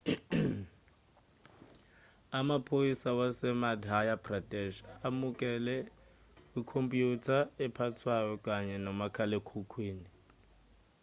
amaphoyisa 2.39 3.09
wasemadhya 3.19 4.15
pradesh 4.25 4.77
amukele 5.07 5.75
ikhompyutha 6.59 7.37
ephathwayo 7.65 8.33
kanye 8.45 8.75
nomakhalekhukhwini 8.85 10.07